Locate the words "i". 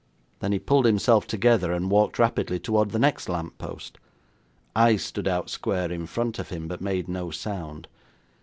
4.75-4.95